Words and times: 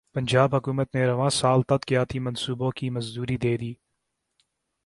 پنجاب 0.15 0.55
حکومت 0.55 0.95
نے 0.95 1.01
رواں 1.05 1.29
سال 1.39 1.61
ترقیاتی 1.69 2.19
منصوبوں 2.19 2.71
کی 2.77 2.89
منظوری 2.89 3.37
دیدی 3.37 3.73